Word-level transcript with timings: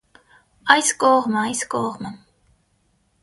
Այս 0.75 0.87
կողմը, 1.03 1.37
այս 1.51 1.61
կողմը… 1.75 2.13